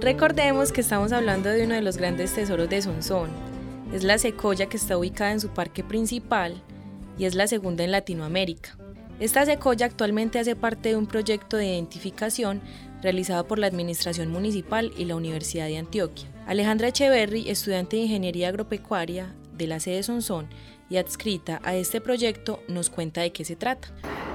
[0.00, 3.30] Recordemos que estamos hablando de uno de los grandes tesoros de Sonsón.
[3.92, 6.60] Es la secoya que está ubicada en su parque principal
[7.20, 8.78] y es la segunda en Latinoamérica.
[9.20, 12.62] Esta secoya actualmente hace parte de un proyecto de identificación
[13.02, 16.30] realizado por la Administración Municipal y la Universidad de Antioquia.
[16.46, 20.48] Alejandra Echeverry, estudiante de Ingeniería Agropecuaria de la sede Sonsón
[20.88, 23.88] y adscrita a este proyecto, nos cuenta de qué se trata.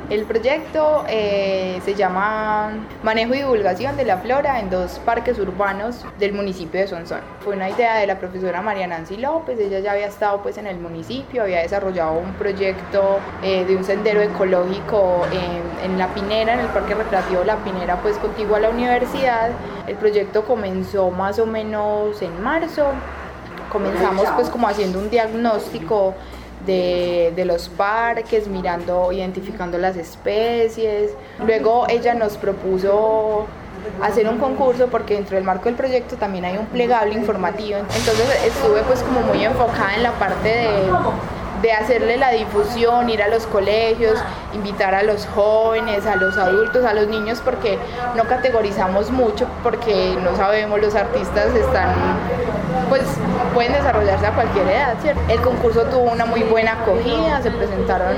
[0.08, 2.70] El proyecto eh, se llama
[3.02, 7.22] Manejo y Divulgación de la Flora en dos parques urbanos del municipio de Sonsón.
[7.40, 10.68] Fue una idea de la profesora María Nancy López, ella ya había estado pues en
[10.68, 15.26] el municipio, había desarrollado un proyecto eh, de un sendero ecológico
[15.84, 19.50] en, La Pinera, en el Parque Recreativo La Pinera, pues contiguo a la universidad.
[19.88, 22.92] El proyecto comenzó más o menos en marzo,
[23.72, 26.14] comenzamos pues como haciendo un diagnóstico
[26.66, 31.11] de, los parques, mirando, identificando las especies.
[31.45, 33.45] Luego ella nos propuso
[34.02, 37.80] hacer un concurso porque dentro del marco del proyecto también hay un plegable informativo.
[37.80, 40.89] Entonces estuve pues como muy enfocada en la parte de,
[41.61, 44.19] de hacerle la difusión, ir a los colegios,
[44.53, 47.77] invitar a los jóvenes, a los adultos, a los niños, porque
[48.16, 51.95] no categorizamos mucho, porque no sabemos, los artistas están
[52.89, 53.03] pues
[53.53, 55.22] pueden desarrollarse a cualquier edad, ¿cierto?
[55.30, 58.16] El concurso tuvo una muy buena acogida, se presentaron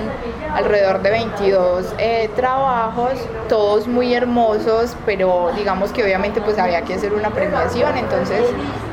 [0.53, 3.13] alrededor de 22 eh, trabajos,
[3.47, 8.41] todos muy hermosos, pero digamos que obviamente pues había que hacer una premiación, entonces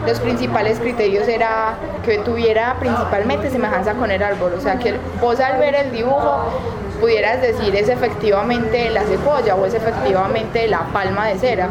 [0.07, 5.41] los principales criterios era que tuviera principalmente semejanza con el árbol, o sea que vos
[5.41, 6.45] al ver el dibujo
[6.95, 11.69] pudieras decir es efectivamente la cepolla o es efectivamente la palma de cera.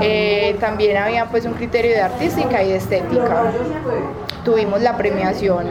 [0.00, 3.52] Eh, también había pues un criterio de artística y de estética.
[4.44, 5.68] Tuvimos la premiación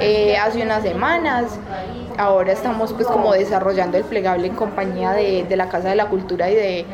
[0.00, 1.58] eh, hace unas semanas.
[2.16, 6.06] Ahora estamos pues como desarrollando el plegable en compañía de, de la Casa de la
[6.06, 6.86] Cultura y de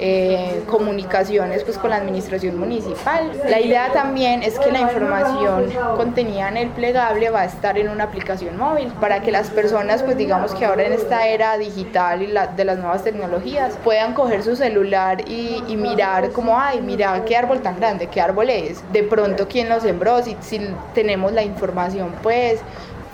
[0.00, 3.32] eh, comunicaciones pues con la administración municipal.
[3.48, 7.88] La idea también es que la información contenida en el plegable va a estar en
[7.88, 12.22] una aplicación móvil para que las personas pues digamos que ahora en esta era digital
[12.22, 17.24] y la, de las nuevas tecnologías puedan coger su celular y, mirar como, ay, mira
[17.24, 20.60] qué árbol tan grande, qué árbol es, de pronto quién lo sembró, si, si
[20.94, 22.60] tenemos la información pues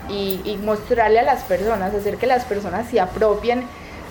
[0.09, 3.63] y, y mostrarle a las personas, hacer que las personas se apropien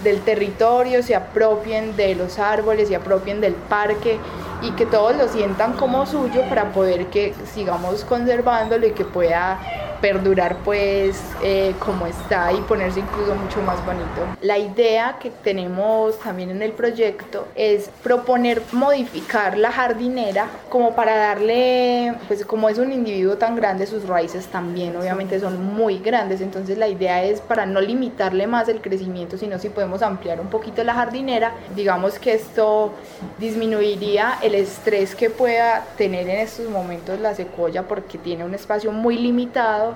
[0.02, 4.18] del territorio, se apropien de los árboles, se apropien del parque
[4.62, 9.58] y que todos lo sientan como suyo para poder que sigamos conservándolo y que pueda
[10.04, 14.36] perdurar pues eh, como está y ponerse incluso mucho más bonito.
[14.42, 21.16] La idea que tenemos también en el proyecto es proponer modificar la jardinera como para
[21.16, 26.42] darle, pues como es un individuo tan grande, sus raíces también obviamente son muy grandes,
[26.42, 30.48] entonces la idea es para no limitarle más el crecimiento, sino si podemos ampliar un
[30.48, 32.92] poquito la jardinera, digamos que esto
[33.38, 38.92] disminuiría el estrés que pueda tener en estos momentos la secuoya porque tiene un espacio
[38.92, 39.93] muy limitado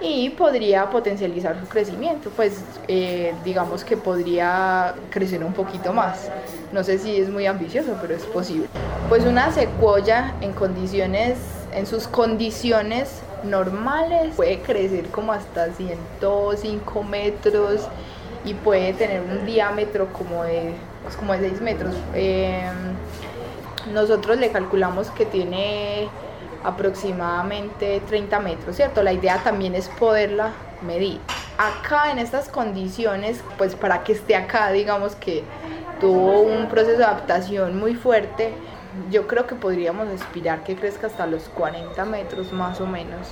[0.00, 6.30] y podría potencializar su crecimiento, pues eh, digamos que podría crecer un poquito más.
[6.72, 8.68] No sé si es muy ambicioso, pero es posible.
[9.08, 11.38] Pues una secuoya en condiciones,
[11.74, 17.88] en sus condiciones normales, puede crecer como hasta 105 metros
[18.44, 21.94] y puede tener un diámetro como de, pues como de 6 metros.
[22.14, 22.94] Em,
[23.92, 26.08] nosotros le calculamos que tiene
[26.64, 29.02] aproximadamente 30 metros, ¿cierto?
[29.02, 31.20] La idea también es poderla medir.
[31.58, 35.44] Acá en estas condiciones, pues para que esté acá, digamos que
[36.00, 38.52] tuvo un proceso de adaptación muy fuerte,
[39.10, 43.28] yo creo que podríamos aspirar que crezca hasta los 40 metros más o menos,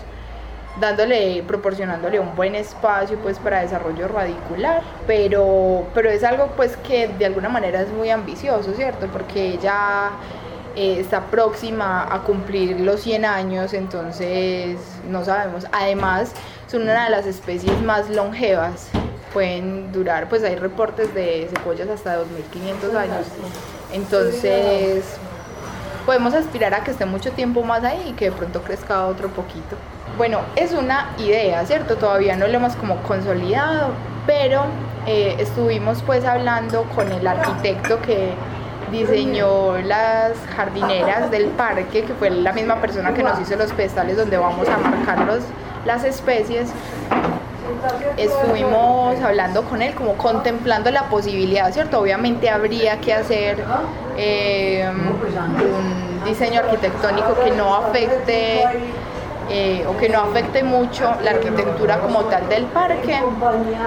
[0.80, 7.08] dándole, proporcionándole un buen espacio pues para desarrollo radicular, pero, pero es algo pues que
[7.08, 9.06] de alguna manera es muy ambicioso, ¿cierto?
[9.08, 10.10] Porque ella
[10.76, 14.78] eh, está próxima a cumplir los 100 años, entonces
[15.08, 15.66] no sabemos.
[15.72, 16.32] Además,
[16.66, 18.88] son una de las especies más longevas.
[19.32, 23.26] Pueden durar, pues hay reportes de cebollas hasta 2500 años.
[23.92, 25.04] Entonces,
[26.04, 29.28] podemos aspirar a que esté mucho tiempo más ahí y que de pronto crezca otro
[29.30, 29.76] poquito.
[30.18, 31.96] Bueno, es una idea, ¿cierto?
[31.96, 33.92] Todavía no lo hemos como consolidado,
[34.26, 34.64] pero
[35.06, 38.34] eh, estuvimos pues hablando con el arquitecto que
[38.90, 44.16] diseñó las jardineras del parque, que fue la misma persona que nos hizo los pedestales
[44.16, 45.26] donde vamos a marcar
[45.84, 46.70] las especies.
[48.16, 52.00] estuvimos hablando con él, como contemplando la posibilidad, ¿cierto?
[52.00, 53.58] Obviamente habría que hacer
[54.16, 58.64] eh, un diseño arquitectónico que no afecte
[59.48, 63.16] eh, o que no afecte mucho la arquitectura como tal del parque,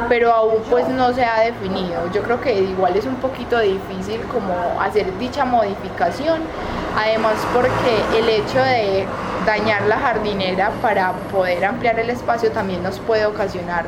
[0.08, 2.10] pero aún pues no se ha definido.
[2.14, 6.42] Yo creo que igual es un poquito difícil como hacer dicha modificación,
[6.98, 9.06] además porque el hecho de
[9.46, 13.86] dañar la jardinera para poder ampliar el espacio también nos puede ocasionar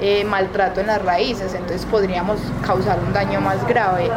[0.00, 4.10] eh, maltrato en las raíces, entonces podríamos causar un daño más grave.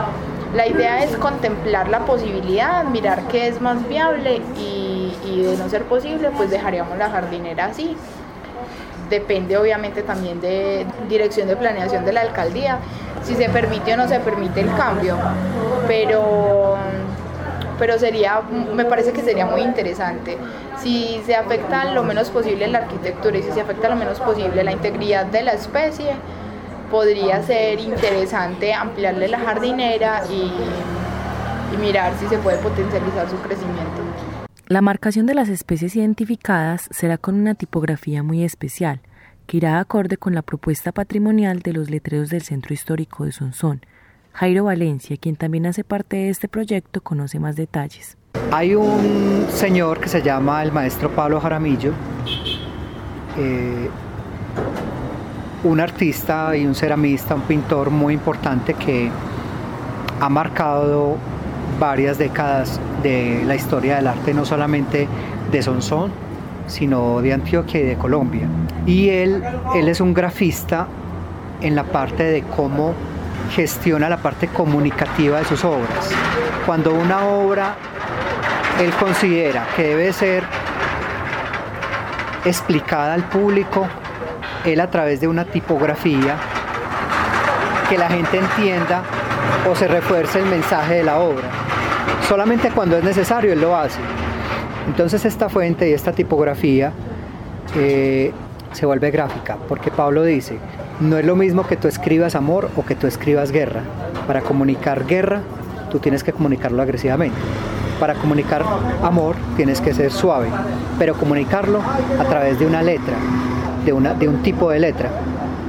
[0.55, 4.94] La idea es contemplar la posibilidad, mirar qué es más viable y
[5.25, 7.95] y de no ser posible, pues dejaríamos la jardinera así.
[9.09, 12.79] Depende obviamente también de dirección de planeación de la alcaldía,
[13.23, 15.17] si se permite o no se permite el cambio,
[15.87, 16.75] pero,
[17.77, 18.41] pero sería,
[18.73, 20.37] me parece que sería muy interesante.
[20.79, 24.63] Si se afecta lo menos posible la arquitectura y si se afecta lo menos posible
[24.63, 26.13] la integridad de la especie,
[26.91, 30.51] podría ser interesante ampliarle la jardinera y,
[31.73, 34.04] y mirar si se puede potencializar su crecimiento.
[34.67, 38.99] La marcación de las especies identificadas será con una tipografía muy especial,
[39.45, 43.85] que irá acorde con la propuesta patrimonial de los letreros del Centro Histórico de Sonsón.
[44.33, 48.17] Jairo Valencia, quien también hace parte de este proyecto, conoce más detalles.
[48.51, 51.93] Hay un señor que se llama el maestro Pablo Jaramillo,
[53.37, 53.87] eh,
[55.63, 59.11] un artista y un ceramista, un pintor muy importante que
[60.19, 61.17] ha marcado
[61.79, 65.07] varias décadas de la historia del arte, no solamente
[65.51, 66.11] de Sonsón,
[66.67, 68.47] sino de Antioquia y de Colombia.
[68.85, 69.43] Y él,
[69.75, 70.87] él es un grafista
[71.61, 72.93] en la parte de cómo
[73.51, 76.11] gestiona la parte comunicativa de sus obras.
[76.65, 77.75] Cuando una obra
[78.79, 80.43] él considera que debe ser
[82.43, 83.87] explicada al público,
[84.65, 86.35] él a través de una tipografía,
[87.89, 89.03] que la gente entienda
[89.69, 91.49] o se refuerce el mensaje de la obra.
[92.27, 93.99] Solamente cuando es necesario él lo hace.
[94.87, 96.91] Entonces esta fuente y esta tipografía
[97.75, 98.31] eh,
[98.71, 100.57] se vuelve gráfica, porque Pablo dice,
[100.99, 103.81] no es lo mismo que tú escribas amor o que tú escribas guerra.
[104.27, 105.41] Para comunicar guerra,
[105.89, 107.37] tú tienes que comunicarlo agresivamente.
[107.99, 108.63] Para comunicar
[109.01, 110.47] amor, tienes que ser suave,
[110.99, 111.79] pero comunicarlo
[112.19, 113.15] a través de una letra,
[113.85, 115.09] de, una, de un tipo de letra,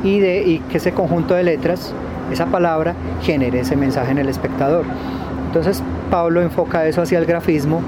[0.03, 1.95] y, de, y que ese conjunto de letras
[2.33, 4.85] esa palabra genere ese mensaje en el espectador.
[5.47, 7.81] Entonces Pablo enfoca eso hacia el grafismo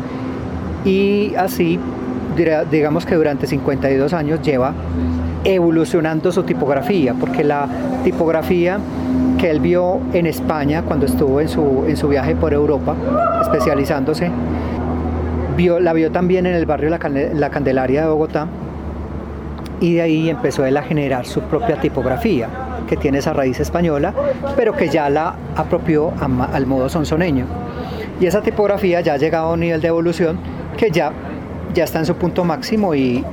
[0.85, 1.79] y así
[2.71, 4.73] digamos que durante 52 años lleva
[5.45, 7.67] evolucionando su tipografía, porque la
[8.05, 8.79] tipografía
[9.39, 12.95] que él vio en España cuando estuvo en su, en su viaje por Europa,
[13.43, 14.31] especializándose,
[15.57, 16.99] vio, la vio también en el barrio La,
[17.35, 18.47] la Candelaria de Bogotá,
[19.81, 22.49] y de ahí empezó él a generar su propia tipografía
[22.89, 24.13] que tiene esa raíz española,
[24.57, 26.13] pero que ya la apropió
[26.53, 27.47] al modo sonsoneño.
[28.21, 30.39] Y esa tipografía ya ha llegado a un nivel de evolución
[30.77, 31.13] que ya,
[31.75, 33.25] ya está en su punto máximo y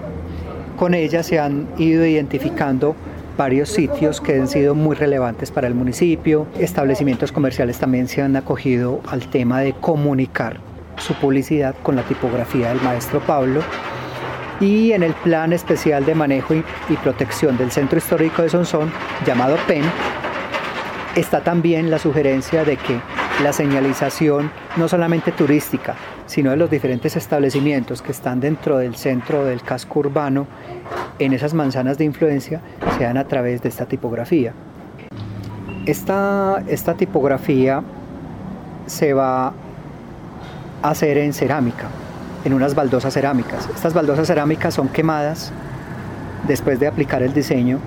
[0.78, 2.96] con ella se han ido identificando
[3.38, 6.48] varios sitios que han sido muy relevantes para el municipio.
[6.60, 10.60] Establecimientos comerciales también se han acogido al tema de comunicar
[10.98, 13.62] su publicidad con la tipografía del maestro Pablo
[14.60, 16.64] y en el Plan Especial de Manejo y,
[17.04, 18.92] Protección del Centro Histórico de Sonsón,
[19.26, 19.84] llamado PEN,
[21.16, 23.00] está también la sugerencia de que
[23.44, 25.96] la señalización no solamente turística,
[26.26, 30.48] sino de los diferentes establecimientos que están dentro del centro del casco urbano,
[31.20, 32.62] en esas manzanas de influencia,
[32.98, 34.54] sean a través de esta tipografía.
[35.86, 37.84] Esta, esta tipografía
[38.86, 39.54] se va a
[40.90, 41.90] hacer en cerámica,
[42.46, 43.68] en unas baldosas cerámicas.
[43.74, 45.52] Estas baldosas cerámicas son quemadas
[46.48, 47.80] después de aplicar el diseño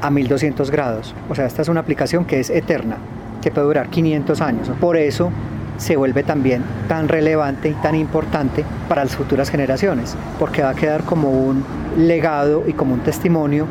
[0.00, 1.14] a 1200 grados.
[1.30, 2.96] O sea, esta es una aplicación que es eterna,
[3.40, 4.70] que puede durar 500 años.
[4.80, 5.30] Por eso
[5.78, 10.74] se vuelve también tan relevante y tan importante para las futuras generaciones, porque va a
[10.74, 11.64] quedar como un
[11.96, 13.66] legado y como un testimonio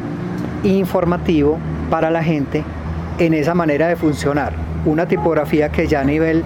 [0.63, 1.57] informativo
[1.89, 2.63] para la gente
[3.19, 4.53] en esa manera de funcionar.
[4.85, 6.43] Una tipografía que ya a nivel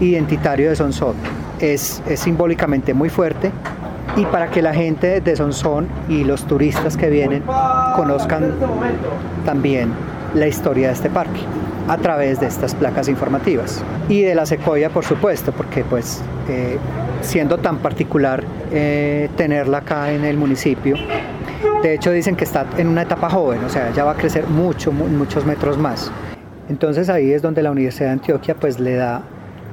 [0.00, 1.16] identitario de Sonsot
[1.60, 3.50] es, simbólicamente muy fuerte
[4.16, 7.42] y para que la gente de Sonsón y los turistas que vienen
[7.96, 8.52] conozcan
[9.44, 9.92] también
[10.34, 11.40] la historia de este parque
[11.88, 13.82] a través de estas placas informativas.
[14.08, 16.78] Y de la secoya por supuesto porque pues eh,
[17.22, 20.96] siendo tan particular eh, tenerla acá en el municipio
[21.82, 24.46] de hecho dicen que está en una etapa joven o sea ya va a crecer
[24.48, 26.10] mucho muchos metros más.
[26.68, 29.22] Entonces ahí es donde la Universidad de Antioquia pues le da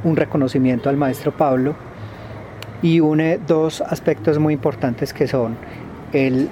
[0.04, 1.76] un reconocimiento al maestro Pablo
[2.82, 5.56] y une dos aspectos muy importantes que son
[6.14, 6.50] el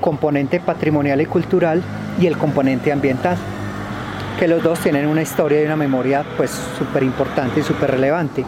[0.00, 1.82] componente patrimonial y cultural
[2.20, 3.36] y el componente ambiental,
[4.38, 8.44] que los dos tienen una historia y una memoria pues súper importante y súper relevante.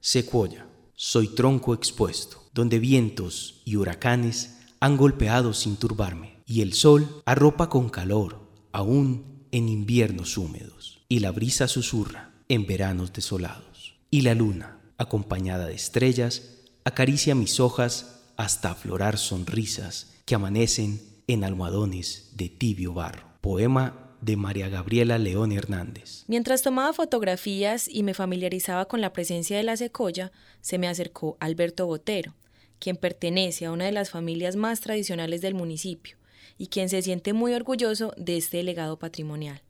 [0.00, 7.22] Secuoya, soy tronco expuesto, donde vientos y huracanes han golpeado sin turbarme, y el sol
[7.24, 14.22] arropa con calor, aún en inviernos húmedos, y la brisa susurra en veranos desolados, y
[14.22, 22.30] la luna, acompañada de estrellas, acaricia mis hojas hasta aflorar sonrisas que amanecen en almohadones
[22.34, 23.26] de tibio barro.
[23.40, 26.24] Poema de María Gabriela León Hernández.
[26.28, 30.32] Mientras tomaba fotografías y me familiarizaba con la presencia de la secoya,
[30.62, 32.34] se me acercó Alberto Botero,
[32.78, 36.16] quien pertenece a una de las familias más tradicionales del municipio
[36.56, 39.62] y quien se siente muy orgulloso de este legado patrimonial.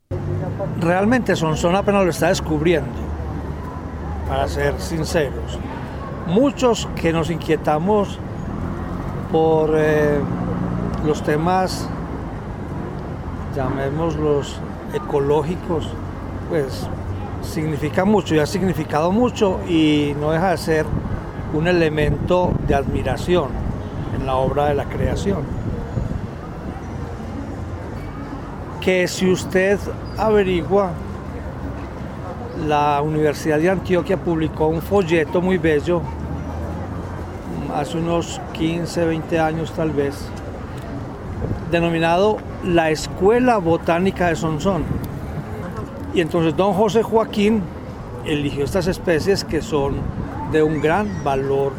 [0.79, 2.91] Realmente Sonsón apenas lo está descubriendo,
[4.27, 5.59] para ser sinceros.
[6.27, 8.19] Muchos que nos inquietamos
[9.31, 10.19] por eh,
[11.05, 11.87] los temas,
[13.55, 14.59] llamémoslos
[14.93, 15.89] ecológicos,
[16.49, 16.87] pues
[17.41, 20.85] significa mucho y ha significado mucho y no deja de ser
[21.53, 23.49] un elemento de admiración
[24.17, 25.54] en la obra de la creación.
[28.85, 29.79] Que si usted
[30.15, 30.91] averigua,
[32.67, 36.03] la Universidad de Antioquia publicó un folleto muy bello
[37.75, 40.29] hace unos 15, 20 años tal vez,
[41.71, 44.83] denominado la Escuela Botánica de Sonsón.
[46.13, 47.63] Y entonces don José Joaquín
[48.23, 49.95] eligió estas especies que son
[50.51, 51.73] de un gran valor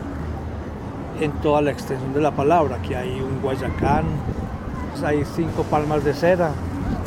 [1.20, 2.78] en toda la extensión de la palabra.
[2.82, 4.06] Aquí hay un guayacán,
[5.04, 6.50] hay cinco palmas de cera,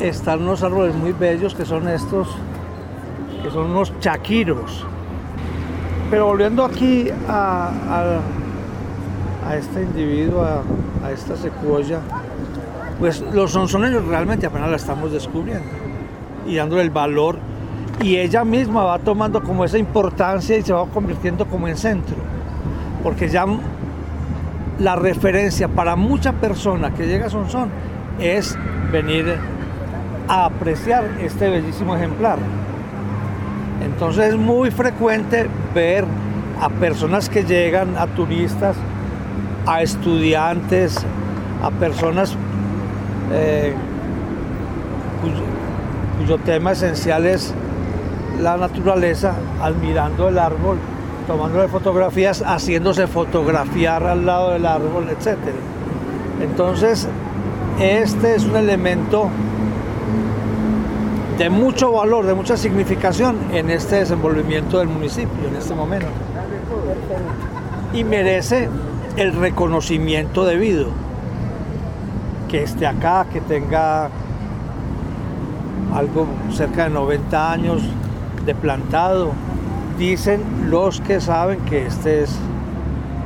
[0.00, 2.28] están unos árboles muy bellos que son estos,
[3.42, 4.86] que son unos chaquiros.
[6.10, 7.70] Pero volviendo aquí a,
[9.46, 12.00] a este individuo, a, esta secuoya,
[12.98, 15.68] pues los sonsoneros realmente apenas la estamos descubriendo
[16.46, 17.38] y dándole el valor
[18.00, 22.16] y ella misma va tomando como esa importancia y se va convirtiendo como en centro,
[23.02, 23.44] porque ya
[24.78, 27.70] la referencia para mucha persona que llega a Sonsón
[28.20, 28.56] es
[28.92, 29.36] venir
[30.30, 32.38] a apreciar este bellísimo ejemplar.
[33.84, 36.04] Entonces es muy frecuente ver
[36.60, 38.76] a personas que llegan, a turistas,
[39.66, 41.04] a estudiantes,
[41.62, 42.36] a personas
[43.32, 43.74] eh,
[46.16, 47.52] cuyo, tema esencial es
[48.40, 50.78] la naturaleza, admirando el árbol,
[51.26, 55.38] tomándole fotografías, haciéndose fotografiar al lado del árbol, etc.
[56.40, 57.08] Entonces,
[57.80, 59.28] este es un elemento
[61.40, 66.04] de mucho valor, de mucha significación en este desenvolvimiento del municipio en este momento.
[67.94, 68.68] Y merece
[69.16, 70.88] el reconocimiento debido.
[72.46, 74.10] Que esté acá, que tenga
[75.94, 77.82] algo cerca de 90 años
[78.44, 79.30] de plantado.
[79.98, 82.36] Dicen los que saben que este es,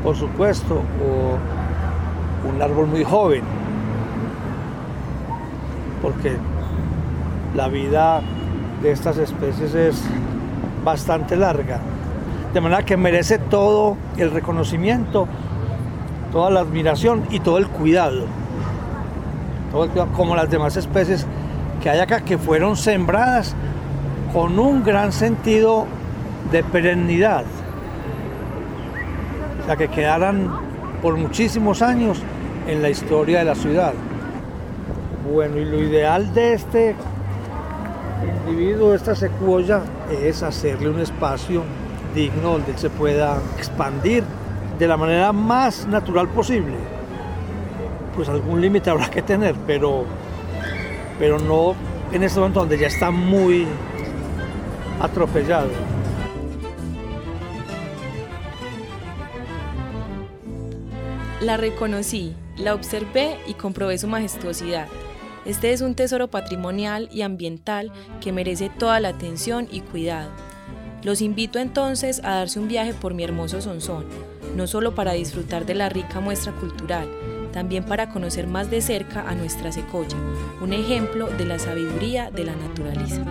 [0.05, 0.83] por supuesto,
[2.49, 3.43] un árbol muy joven,
[6.01, 6.37] porque
[7.55, 8.21] la vida
[8.83, 10.03] de estas especies es
[10.85, 11.81] bastante larga.
[12.53, 15.27] De manera que merece todo el reconocimiento
[16.35, 18.27] toda la admiración y todo el cuidado.
[20.17, 21.27] como las demás especies
[21.81, 23.55] que hay acá que fueron sembradas
[24.33, 25.87] con un gran sentido
[26.51, 27.45] de perennidad.
[29.63, 30.51] O sea, que quedaran
[31.01, 32.21] por muchísimos años
[32.67, 33.93] en la historia de la ciudad.
[35.33, 36.97] Bueno, y lo ideal de este
[38.47, 41.63] individuo, esta secuoya, es hacerle un espacio
[42.15, 44.23] digno donde se pueda expandir
[44.79, 46.75] de la manera más natural posible.
[48.15, 50.05] Pues algún límite habrá que tener, pero,
[51.19, 51.75] pero no
[52.13, 53.67] en este momento donde ya está muy
[55.01, 55.69] atropellado.
[61.41, 64.87] La reconocí, la observé y comprobé su majestuosidad.
[65.45, 70.31] Este es un tesoro patrimonial y ambiental que merece toda la atención y cuidado.
[71.03, 74.07] Los invito entonces a darse un viaje por mi hermoso Sonsón,
[74.57, 77.09] no solo para disfrutar de la rica muestra cultural,
[77.53, 80.17] también para conocer más de cerca a nuestra secoya,
[80.63, 83.23] un ejemplo de la sabiduría de la naturaleza.